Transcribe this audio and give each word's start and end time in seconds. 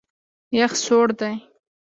یخ 0.59 0.73
سوړ 0.85 1.07
دی. 1.19 1.35